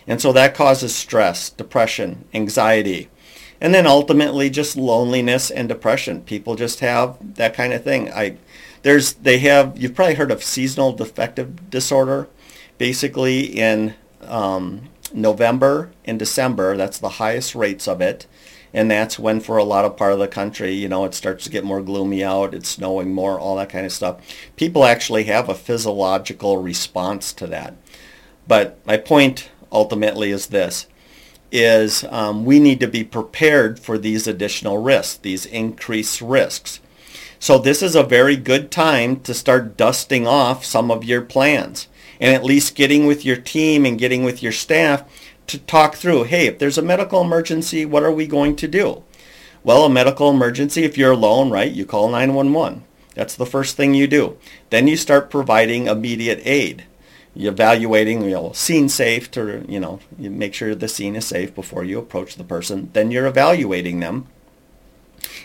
And 0.07 0.21
so 0.21 0.31
that 0.31 0.55
causes 0.55 0.95
stress, 0.95 1.49
depression, 1.49 2.23
anxiety, 2.33 3.09
and 3.59 3.73
then 3.73 3.85
ultimately 3.85 4.49
just 4.49 4.77
loneliness 4.77 5.51
and 5.51 5.67
depression. 5.67 6.21
People 6.21 6.55
just 6.55 6.79
have 6.79 7.17
that 7.35 7.55
kind 7.55 7.73
of 7.73 7.83
thing. 7.83 8.09
I, 8.13 8.37
there's, 8.83 9.15
they 9.15 9.39
have, 9.39 9.77
you've 9.77 9.95
probably 9.95 10.15
heard 10.15 10.31
of 10.31 10.45
seasonal 10.45 10.95
affective 11.01 11.69
disorder 11.69 12.29
basically 12.77 13.41
in 13.41 13.95
um, 14.21 14.83
November 15.13 15.91
and 16.05 16.17
December, 16.17 16.77
that's 16.77 16.99
the 16.99 17.09
highest 17.09 17.53
rates 17.53 17.85
of 17.85 17.99
it. 17.99 18.27
And 18.75 18.91
that's 18.91 19.17
when 19.17 19.39
for 19.39 19.55
a 19.55 19.63
lot 19.63 19.85
of 19.85 19.95
part 19.95 20.11
of 20.11 20.19
the 20.19 20.27
country, 20.27 20.73
you 20.73 20.89
know, 20.89 21.05
it 21.05 21.13
starts 21.13 21.45
to 21.45 21.49
get 21.49 21.63
more 21.63 21.81
gloomy 21.81 22.25
out, 22.25 22.53
it's 22.53 22.67
snowing 22.67 23.13
more, 23.13 23.39
all 23.39 23.55
that 23.55 23.69
kind 23.69 23.85
of 23.85 23.93
stuff. 23.93 24.19
People 24.57 24.83
actually 24.83 25.23
have 25.23 25.47
a 25.47 25.55
physiological 25.55 26.57
response 26.57 27.31
to 27.31 27.47
that. 27.47 27.75
But 28.49 28.85
my 28.85 28.97
point 28.97 29.49
ultimately 29.71 30.29
is 30.29 30.47
this, 30.47 30.87
is 31.53 32.03
um, 32.09 32.43
we 32.43 32.59
need 32.59 32.81
to 32.81 32.87
be 32.87 33.05
prepared 33.05 33.79
for 33.79 33.97
these 33.97 34.27
additional 34.27 34.77
risks, 34.79 35.19
these 35.19 35.45
increased 35.45 36.19
risks. 36.19 36.81
So 37.39 37.57
this 37.57 37.81
is 37.81 37.95
a 37.95 38.03
very 38.03 38.35
good 38.35 38.71
time 38.71 39.21
to 39.21 39.33
start 39.33 39.77
dusting 39.77 40.27
off 40.27 40.65
some 40.65 40.91
of 40.91 41.05
your 41.05 41.21
plans 41.21 41.87
and 42.19 42.33
at 42.33 42.43
least 42.43 42.75
getting 42.75 43.05
with 43.05 43.23
your 43.23 43.37
team 43.37 43.85
and 43.85 43.97
getting 43.97 44.25
with 44.25 44.43
your 44.43 44.51
staff 44.51 45.03
to 45.47 45.59
talk 45.59 45.95
through, 45.95 46.23
hey, 46.23 46.47
if 46.47 46.59
there's 46.59 46.77
a 46.77 46.81
medical 46.81 47.21
emergency, 47.21 47.85
what 47.85 48.03
are 48.03 48.11
we 48.11 48.27
going 48.27 48.55
to 48.57 48.67
do? 48.67 49.03
Well, 49.63 49.85
a 49.85 49.89
medical 49.89 50.29
emergency, 50.29 50.83
if 50.83 50.97
you're 50.97 51.11
alone, 51.11 51.49
right, 51.49 51.71
you 51.71 51.85
call 51.85 52.09
911. 52.09 52.83
That's 53.15 53.35
the 53.35 53.45
first 53.45 53.75
thing 53.77 53.93
you 53.93 54.07
do. 54.07 54.37
Then 54.69 54.87
you 54.87 54.97
start 54.97 55.29
providing 55.29 55.87
immediate 55.87 56.41
aid. 56.43 56.83
You're 57.33 57.51
evaluating, 57.51 58.23
you 58.23 58.31
know, 58.31 58.51
scene 58.53 58.89
safe 58.89 59.29
to, 59.31 59.65
you 59.67 59.79
know, 59.79 59.99
you 60.17 60.29
make 60.29 60.53
sure 60.53 60.73
the 60.73 60.87
scene 60.87 61.15
is 61.15 61.25
safe 61.25 61.53
before 61.53 61.83
you 61.83 61.97
approach 61.97 62.35
the 62.35 62.43
person. 62.43 62.89
Then 62.93 63.11
you're 63.11 63.25
evaluating 63.25 63.99
them. 63.99 64.27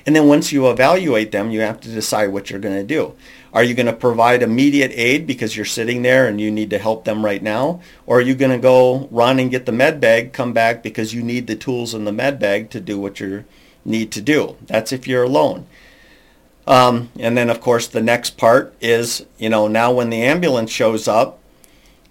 And 0.07 0.15
then 0.15 0.29
once 0.29 0.53
you 0.53 0.71
evaluate 0.71 1.33
them, 1.33 1.51
you 1.51 1.61
have 1.61 1.81
to 1.81 1.89
decide 1.89 2.29
what 2.29 2.51
you're 2.51 2.61
going 2.61 2.77
to 2.77 2.85
do. 2.85 3.15
Are 3.53 3.65
you 3.65 3.75
going 3.75 3.87
to 3.87 3.93
provide 3.93 4.43
immediate 4.43 4.93
aid 4.95 5.27
because 5.27 5.57
you're 5.57 5.65
sitting 5.65 6.03
there 6.03 6.29
and 6.29 6.41
you 6.41 6.51
need 6.51 6.71
to 6.71 6.79
help 6.79 7.05
them 7.05 7.25
right 7.25 7.43
now? 7.43 7.81
Or 8.07 8.19
are 8.19 8.23
you 8.23 8.35
going 8.35 8.53
to 8.53 8.59
go 8.59 9.09
run 9.11 9.41
and 9.41 9.51
get 9.51 9.67
the 9.67 9.73
med 9.73 10.01
bag, 10.01 10.33
come 10.33 10.53
back 10.53 10.83
because 10.83 11.13
you 11.13 11.23
need 11.23 11.47
the 11.47 11.57
tools 11.57 11.93
in 11.93 12.05
the 12.05 12.13
med 12.13 12.39
bag 12.39 12.71
to 12.71 12.81
do 12.81 12.99
what 12.99 13.19
you 13.19 13.45
need 13.85 14.13
to 14.13 14.21
do? 14.21 14.57
That's 14.67 14.93
if 14.93 15.09
you're 15.09 15.25
alone. 15.25 15.67
Um, 16.67 17.11
and 17.19 17.37
then, 17.37 17.51
of 17.51 17.61
course, 17.61 17.89
the 17.89 18.03
next 18.03 18.37
part 18.37 18.73
is, 18.81 19.27
you 19.39 19.49
know, 19.49 19.67
now 19.67 19.93
when 19.93 20.11
the 20.11 20.23
ambulance 20.23 20.71
shows 20.71 21.09
up, 21.09 21.39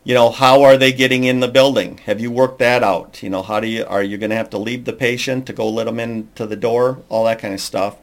you 0.03 0.13
know, 0.13 0.31
how 0.31 0.63
are 0.63 0.75
they 0.75 0.91
getting 0.91 1.23
in 1.23 1.39
the 1.39 1.47
building? 1.47 1.99
Have 1.99 2.19
you 2.19 2.31
worked 2.31 2.59
that 2.59 2.83
out? 2.83 3.23
You 3.23 3.29
know, 3.29 3.43
how 3.43 3.61
do 3.61 3.67
you, 3.67 3.85
are 3.85 4.03
you 4.03 4.17
going 4.17 4.31
to 4.31 4.35
have 4.35 4.49
to 4.49 4.57
leave 4.57 4.83
the 4.83 4.93
patient 4.93 5.45
to 5.45 5.53
go 5.53 5.69
let 5.69 5.85
them 5.85 5.99
into 5.99 6.45
the 6.45 6.55
door? 6.55 7.01
All 7.07 7.25
that 7.25 7.39
kind 7.39 7.53
of 7.53 7.61
stuff 7.61 7.97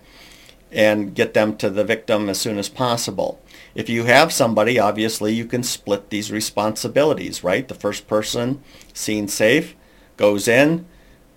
and 0.73 1.15
get 1.15 1.35
them 1.35 1.57
to 1.57 1.71
the 1.71 1.85
victim 1.85 2.29
as 2.29 2.41
soon 2.41 2.59
as 2.59 2.69
possible. 2.69 3.41
If 3.75 3.89
you 3.89 4.05
have 4.05 4.33
somebody, 4.33 4.79
obviously 4.79 5.33
you 5.35 5.45
can 5.45 5.63
split 5.63 6.11
these 6.11 6.33
responsibilities, 6.33 7.45
right? 7.45 7.67
The 7.67 7.75
first 7.75 8.07
person, 8.07 8.63
scene 8.95 9.29
safe, 9.29 9.75
goes 10.17 10.49
in, 10.49 10.87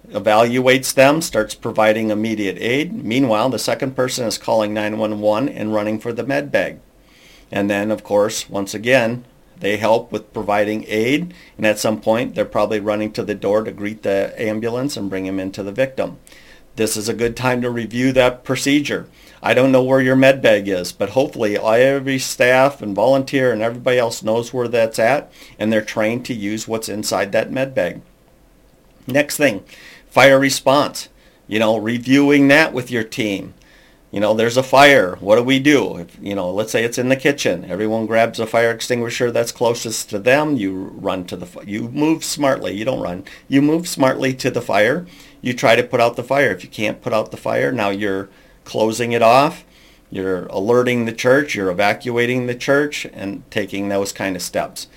evaluates 0.09 0.93
them, 0.93 1.21
starts 1.21 1.53
providing 1.53 2.09
immediate 2.09 2.57
aid. 2.59 2.93
Meanwhile, 2.93 3.50
the 3.50 3.59
second 3.59 3.95
person 3.95 4.25
is 4.25 4.38
calling 4.38 4.74
911 4.74 5.50
and 5.50 5.74
running 5.74 6.00
for 6.00 6.13
the 6.13 6.24
med 6.24 6.51
bag. 6.51 6.79
And 7.51 7.69
then, 7.69 7.91
of 7.91 8.03
course, 8.03 8.50
once 8.50 8.74
again, 8.74 9.25
they 9.59 9.77
help 9.77 10.12
with 10.12 10.33
providing 10.33 10.86
aid, 10.88 11.33
and 11.57 11.65
at 11.65 11.79
some 11.79 12.00
point, 12.00 12.33
they're 12.33 12.45
probably 12.45 12.79
running 12.79 13.12
to 13.12 13.24
the 13.24 13.36
door 13.36 13.63
to 13.63 13.71
greet 13.71 14.03
the 14.03 14.33
ambulance 14.38 14.95
and 14.95 15.09
bring 15.09 15.25
him 15.25 15.39
into 15.39 15.63
the 15.63 15.71
victim. 15.71 16.17
This 16.79 16.95
is 16.95 17.09
a 17.09 17.13
good 17.13 17.36
time 17.36 17.62
to 17.63 17.69
review 17.69 18.13
that 18.13 18.45
procedure. 18.45 19.09
I 19.43 19.53
don't 19.53 19.74
know 19.74 19.83
where 19.83 20.00
your 20.00 20.15
med 20.15 20.41
bag 20.41 20.69
is, 20.69 20.93
but 20.93 21.09
hopefully 21.09 21.57
every 21.57 22.19
staff 22.19 22.81
and 22.81 22.95
volunteer 22.95 23.51
and 23.51 23.62
everybody 23.62 23.98
else 23.98 24.24
knows 24.24 24.53
where 24.53 24.69
that's 24.69 24.98
at 24.98 25.29
and 25.59 25.74
they're 25.74 25.81
trained 25.81 26.25
to 26.27 26.33
use 26.33 26.69
what's 26.69 26.88
inside 26.88 27.33
that 27.33 27.51
med 27.51 27.75
bag. 27.75 28.01
Next 29.07 29.36
thing, 29.36 29.65
fire 30.07 30.39
response. 30.39 31.09
You 31.50 31.59
know, 31.59 31.75
reviewing 31.75 32.48
that 32.48 32.71
with 32.71 32.89
your 32.89 33.03
team. 33.03 33.55
You 34.12 34.21
know, 34.21 34.33
there's 34.33 34.57
a 34.57 34.63
fire. 34.63 35.17
What 35.17 35.36
do 35.36 35.43
we 35.43 35.59
do? 35.59 35.98
If, 35.98 36.17
you 36.21 36.33
know, 36.33 36.50
let's 36.50 36.71
say 36.71 36.86
it's 36.86 36.98
in 36.98 37.09
the 37.09 37.15
kitchen. 37.15 37.65
Everyone 37.69 38.05
grabs 38.05 38.39
a 38.39 38.48
fire 38.48 38.71
extinguisher 38.71 39.31
that's 39.31 39.51
closest 39.51 40.09
to 40.12 40.17
them. 40.19 40.55
You 40.55 40.93
run 40.95 41.25
to 41.25 41.36
the 41.36 41.62
you 41.65 41.89
move 41.89 42.24
smartly. 42.24 42.74
You 42.74 42.86
don't 42.86 43.01
run. 43.01 43.25
You 43.50 43.62
move 43.62 43.86
smartly 43.86 44.33
to 44.36 44.50
the 44.50 44.62
fire. 44.62 45.05
You 45.41 45.53
try 45.53 45.75
to 45.75 45.84
put 45.84 46.00
out 46.00 46.15
the 46.15 46.24
fire. 46.24 46.51
If 46.51 46.63
you 46.63 46.69
can't 46.69 47.01
put 47.01 47.13
out 47.13 47.31
the 47.31 47.38
fire, 47.38 47.72
now 47.72 47.89
you're 47.89 48.29
closing 48.65 49.13
it 49.13 49.22
off, 49.22 49.63
you're 50.12 50.46
alerting 50.48 51.05
the 51.05 51.13
church, 51.13 51.55
you're 51.55 51.72
evacuating 51.72 52.48
the 52.48 52.55
church, 52.55 53.05
and 53.13 53.50
taking 53.50 53.89
those 53.89 54.12
kind 54.12 54.36
of 54.36 54.41
steps. 54.41 54.88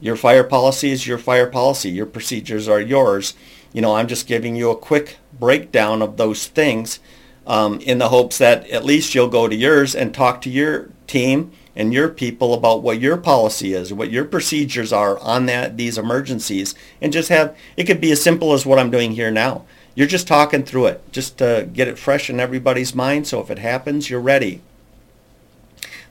Your 0.00 0.16
fire 0.16 0.44
policy 0.44 0.90
is 0.90 1.06
your 1.06 1.18
fire 1.18 1.46
policy. 1.46 1.90
Your 1.90 2.06
procedures 2.06 2.68
are 2.68 2.80
yours. 2.80 3.34
You 3.72 3.80
know, 3.80 3.96
I'm 3.96 4.08
just 4.08 4.26
giving 4.26 4.56
you 4.56 4.70
a 4.70 4.76
quick 4.76 5.16
breakdown 5.38 6.02
of 6.02 6.16
those 6.16 6.46
things 6.46 7.00
um, 7.46 7.80
in 7.80 7.98
the 7.98 8.08
hopes 8.08 8.38
that 8.38 8.68
at 8.70 8.84
least 8.84 9.14
you'll 9.14 9.28
go 9.28 9.48
to 9.48 9.54
yours 9.54 9.94
and 9.94 10.12
talk 10.12 10.40
to 10.42 10.50
your 10.50 10.90
team 11.06 11.52
and 11.74 11.92
your 11.92 12.08
people 12.08 12.54
about 12.54 12.82
what 12.82 13.00
your 13.00 13.16
policy 13.16 13.72
is, 13.72 13.92
what 13.92 14.10
your 14.10 14.24
procedures 14.24 14.92
are 14.92 15.18
on 15.18 15.46
that 15.46 15.76
these 15.76 15.98
emergencies, 15.98 16.74
and 17.00 17.12
just 17.12 17.28
have 17.28 17.56
it 17.76 17.84
could 17.84 18.00
be 18.00 18.10
as 18.10 18.22
simple 18.22 18.52
as 18.52 18.66
what 18.66 18.78
I'm 18.78 18.90
doing 18.90 19.12
here 19.12 19.30
now. 19.30 19.64
You're 19.96 20.06
just 20.06 20.28
talking 20.28 20.62
through 20.62 20.86
it, 20.86 21.10
just 21.10 21.38
to 21.38 21.68
get 21.72 21.88
it 21.88 21.98
fresh 21.98 22.28
in 22.28 22.38
everybody's 22.38 22.94
mind. 22.94 23.26
So 23.26 23.40
if 23.40 23.50
it 23.50 23.58
happens, 23.58 24.10
you're 24.10 24.20
ready. 24.20 24.60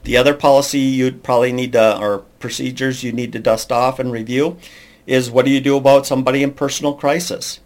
The 0.04 0.18
other 0.18 0.34
policy 0.34 0.80
you'd 0.80 1.24
probably 1.24 1.51
need 1.51 1.74
to, 1.74 1.98
or 2.00 2.25
procedures 2.39 3.04
you 3.04 3.12
need 3.12 3.32
to 3.34 3.39
dust 3.39 3.72
off 3.72 4.00
and 4.00 4.12
review, 4.12 4.58
is 5.06 5.30
what 5.30 5.46
do 5.46 5.51
you 5.51 5.62
do 5.62 5.77
about 5.77 6.08
somebody 6.08 6.42
in 6.42 6.51
personal 6.51 6.96
crisis? 6.96 7.60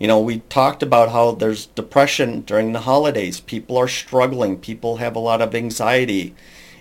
You 0.00 0.08
know, 0.08 0.18
we 0.18 0.40
talked 0.48 0.82
about 0.82 1.12
how 1.12 1.30
there's 1.30 1.66
depression 1.66 2.40
during 2.40 2.72
the 2.72 2.80
holidays. 2.80 3.38
People 3.38 3.76
are 3.76 3.86
struggling. 3.86 4.58
People 4.58 4.96
have 4.96 5.14
a 5.14 5.20
lot 5.20 5.40
of 5.40 5.54
anxiety. 5.54 6.34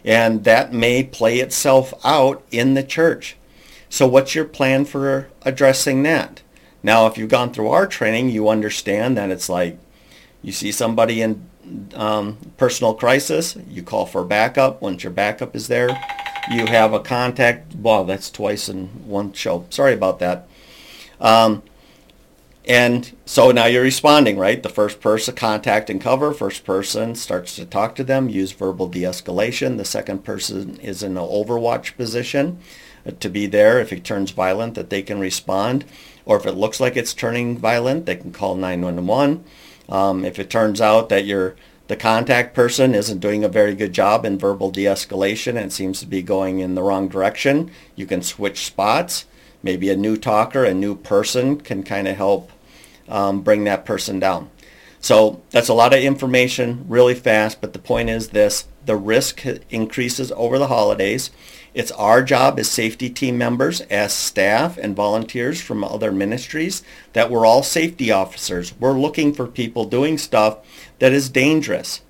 And 0.03 0.43
that 0.45 0.73
may 0.73 1.03
play 1.03 1.39
itself 1.39 1.93
out 2.03 2.43
in 2.49 2.73
the 2.73 2.81
church. 2.81 3.37
So 3.89 4.07
what's 4.07 4.33
your 4.33 4.45
plan 4.45 4.85
for 4.85 5.29
addressing 5.43 6.01
that? 6.01 6.41
Now, 6.83 7.07
if 7.07 7.17
you've 7.17 7.29
gone 7.29 7.53
through 7.53 7.69
our 7.69 7.85
training, 7.85 8.29
you 8.29 8.49
understand 8.49 9.17
that 9.17 9.29
it's 9.29 9.49
like 9.49 9.77
you 10.41 10.51
see 10.51 10.71
somebody 10.71 11.21
in 11.21 11.47
um, 11.93 12.37
personal 12.57 12.95
crisis, 12.95 13.55
you 13.69 13.83
call 13.83 14.05
for 14.05 14.23
backup. 14.23 14.81
Once 14.81 15.03
your 15.03 15.11
backup 15.11 15.55
is 15.55 15.67
there, 15.67 15.89
you 16.51 16.65
have 16.65 16.93
a 16.93 16.99
contact. 16.99 17.75
Wow, 17.75 18.03
that's 18.03 18.31
twice 18.31 18.67
in 18.67 18.87
one 19.07 19.33
show. 19.33 19.65
Sorry 19.69 19.93
about 19.93 20.19
that. 20.19 20.47
Um, 21.19 21.61
and 22.65 23.15
so 23.25 23.51
now 23.51 23.65
you're 23.65 23.81
responding, 23.83 24.37
right? 24.37 24.61
The 24.61 24.69
first 24.69 25.01
person 25.01 25.35
contact 25.35 25.89
and 25.89 25.99
cover. 25.99 26.33
First 26.33 26.63
person 26.63 27.15
starts 27.15 27.55
to 27.55 27.65
talk 27.65 27.95
to 27.95 28.03
them, 28.03 28.29
use 28.29 28.51
verbal 28.51 28.87
de-escalation. 28.87 29.77
The 29.77 29.85
second 29.85 30.23
person 30.23 30.79
is 30.79 31.01
in 31.01 31.17
an 31.17 31.23
overwatch 31.23 31.97
position 31.97 32.59
uh, 33.05 33.11
to 33.19 33.29
be 33.29 33.47
there 33.47 33.79
if 33.79 33.91
it 33.91 34.03
turns 34.03 34.31
violent 34.31 34.75
that 34.75 34.89
they 34.91 35.01
can 35.01 35.19
respond. 35.19 35.85
Or 36.25 36.37
if 36.37 36.45
it 36.45 36.53
looks 36.53 36.79
like 36.79 36.95
it's 36.95 37.13
turning 37.13 37.57
violent, 37.57 38.05
they 38.05 38.15
can 38.15 38.31
call 38.31 38.55
911. 38.55 39.43
Um, 39.89 40.23
if 40.23 40.39
it 40.39 40.49
turns 40.49 40.79
out 40.81 41.09
that 41.09 41.25
you're 41.25 41.55
the 41.87 41.95
contact 41.97 42.55
person 42.55 42.95
isn't 42.95 43.19
doing 43.19 43.43
a 43.43 43.49
very 43.49 43.75
good 43.75 43.91
job 43.91 44.23
in 44.23 44.39
verbal 44.39 44.71
de-escalation 44.71 45.57
and 45.61 45.73
seems 45.73 45.99
to 45.99 46.05
be 46.05 46.21
going 46.21 46.59
in 46.59 46.73
the 46.73 46.81
wrong 46.81 47.09
direction, 47.09 47.69
you 47.97 48.05
can 48.05 48.21
switch 48.21 48.65
spots 48.65 49.25
maybe 49.63 49.89
a 49.89 49.95
new 49.95 50.17
talker, 50.17 50.63
a 50.63 50.73
new 50.73 50.95
person 50.95 51.59
can 51.59 51.83
kind 51.83 52.07
of 52.07 52.15
help 52.15 52.51
um, 53.07 53.41
bring 53.41 53.63
that 53.65 53.85
person 53.85 54.19
down. 54.19 54.49
So 54.99 55.41
that's 55.49 55.69
a 55.69 55.73
lot 55.73 55.93
of 55.93 55.99
information 55.99 56.85
really 56.87 57.15
fast, 57.15 57.59
but 57.61 57.73
the 57.73 57.79
point 57.79 58.09
is 58.09 58.29
this, 58.29 58.65
the 58.85 58.95
risk 58.95 59.45
increases 59.69 60.31
over 60.33 60.57
the 60.57 60.67
holidays. 60.67 61.31
It's 61.73 61.91
our 61.91 62.21
job 62.21 62.59
as 62.59 62.69
safety 62.69 63.09
team 63.09 63.37
members, 63.37 63.81
as 63.81 64.13
staff 64.13 64.77
and 64.77 64.95
volunteers 64.95 65.61
from 65.61 65.83
other 65.83 66.11
ministries, 66.11 66.83
that 67.13 67.29
we're 67.29 67.45
all 67.45 67.63
safety 67.63 68.11
officers. 68.11 68.73
We're 68.79 68.99
looking 68.99 69.33
for 69.33 69.47
people 69.47 69.85
doing 69.85 70.17
stuff 70.17 70.57
that 70.99 71.13
is 71.13 71.29
dangerous, 71.29 72.01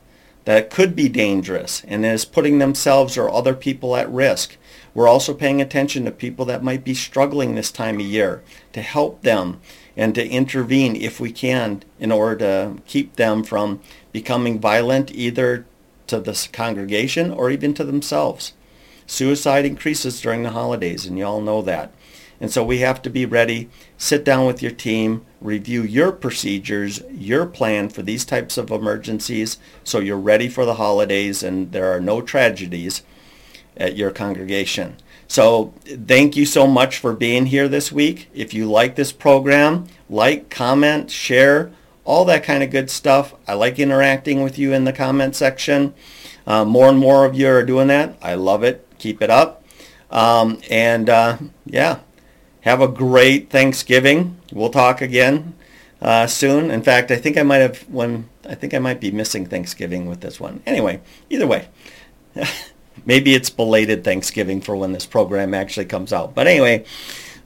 that 0.46 0.72
could 0.72 0.96
be 0.96 1.10
dangerous, 1.10 1.84
and 1.88 2.06
is 2.06 2.26
putting 2.26 2.58
themselves 2.58 3.18
or 3.18 3.30
other 3.30 3.54
people 3.54 3.96
at 3.96 4.12
risk. 4.12 4.58
We're 4.94 5.08
also 5.08 5.34
paying 5.34 5.62
attention 5.62 6.06
to 6.06 6.12
people 6.12 6.46
that 6.46 6.64
might 6.64 6.84
be 6.84 6.94
struggling 6.94 7.56
this 7.56 7.72
time 7.72 8.00
of 8.00 8.06
year 8.06 8.42
to 8.74 8.82
help 8.82 9.22
them 9.22 9.62
and 9.96 10.16
to 10.16 10.28
intervene 10.28 10.96
if 10.96 11.20
we 11.20 11.32
can 11.32 11.84
in 12.00 12.12
order 12.12 12.38
to 12.38 12.82
keep 12.88 13.16
them 13.16 13.44
from 13.44 13.80
becoming 14.12 14.60
violent 14.60 15.12
either 15.12 15.66
to 16.12 16.20
the 16.20 16.48
congregation 16.54 17.32
or 17.32 17.50
even 17.50 17.74
to 17.74 17.84
themselves. 17.84 18.54
Suicide 19.08 19.66
increases 19.66 20.22
during 20.22 20.44
the 20.44 20.52
holidays 20.52 21.06
and 21.06 21.18
you 21.18 21.26
all 21.26 21.42
know 21.42 21.62
that. 21.64 21.92
And 22.40 22.52
so 22.52 22.64
we 22.64 22.80
have 22.80 23.02
to 23.04 23.10
be 23.10 23.26
ready, 23.26 23.70
sit 23.98 24.24
down 24.24 24.48
with 24.48 24.62
your 24.62 24.72
team, 24.72 25.26
review 25.40 25.84
your 25.84 26.12
procedures, 26.12 27.02
your 27.12 27.46
plan 27.46 27.90
for 27.90 28.02
these 28.02 28.26
types 28.26 28.58
of 28.58 28.72
emergencies 28.72 29.58
so 29.84 30.00
you're 30.00 30.18
ready 30.18 30.50
for 30.50 30.66
the 30.66 30.76
holidays 30.76 31.44
and 31.44 31.72
there 31.72 31.92
are 31.94 32.00
no 32.00 32.22
tragedies 32.22 33.04
at 33.78 33.96
your 33.96 34.12
congregation. 34.12 34.98
So 35.28 35.74
thank 35.86 36.36
you 36.36 36.46
so 36.46 36.68
much 36.68 36.98
for 36.98 37.14
being 37.14 37.46
here 37.46 37.68
this 37.68 37.92
week. 37.92 38.30
If 38.34 38.54
you 38.54 38.70
like 38.70 38.96
this 38.96 39.12
program, 39.12 39.88
like, 40.10 40.50
comment, 40.50 41.10
share, 41.10 41.72
all 42.06 42.26
that 42.26 42.44
kind 42.44 42.64
of 42.64 42.72
good 42.72 42.90
stuff. 42.90 43.36
I 43.48 43.54
like 43.54 43.80
interacting 43.80 44.42
with 44.44 44.58
you 44.58 44.74
in 44.74 44.86
the 44.86 44.94
comment 44.94 45.36
section. 45.36 45.94
Uh, 46.48 46.66
more 46.66 46.90
and 46.90 46.98
more 46.98 47.26
of 47.26 47.36
you 47.36 47.48
are 47.48 47.64
doing 47.64 47.88
that. 47.88 48.18
I 48.22 48.36
love 48.36 48.64
it. 48.64 48.88
Keep 48.98 49.22
it 49.22 49.30
up. 49.30 49.64
Um, 50.10 50.60
and 50.70 51.10
uh, 51.10 51.38
yeah, 51.66 52.00
have 52.62 52.82
a 52.82 52.88
great 52.88 53.50
Thanksgiving. 53.50 54.38
We'll 54.52 54.70
talk 54.70 55.02
again 55.02 55.56
uh, 56.02 56.28
soon. 56.28 56.72
In 56.72 56.82
fact, 56.82 57.12
I 57.12 57.18
think 57.18 57.38
I 57.38 57.44
might 57.44 57.58
have 57.58 57.80
when 57.90 58.28
I 58.48 58.56
think 58.56 58.74
I 58.74 58.80
might 58.80 59.00
be 59.00 59.12
missing 59.12 59.46
Thanksgiving 59.46 60.08
with 60.08 60.22
this 60.22 60.40
one. 60.40 60.62
Anyway, 60.66 61.02
either 61.30 61.48
way. 61.48 61.68
maybe 63.06 63.34
it's 63.34 63.50
belated 63.50 64.04
Thanksgiving 64.04 64.62
for 64.62 64.76
when 64.76 64.92
this 64.92 65.06
program 65.06 65.54
actually 65.54 65.86
comes 65.86 66.12
out. 66.12 66.36
But 66.36 66.48
anyway, 66.48 66.86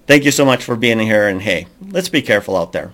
thank 0.07 0.23
you 0.25 0.31
so 0.31 0.45
much 0.45 0.63
for 0.63 0.75
being 0.75 0.99
here. 0.99 1.27
And 1.27 1.41
hey, 1.41 1.67
let's 1.89 2.09
be 2.09 2.21
careful 2.21 2.55
out 2.57 2.71
there. 2.71 2.93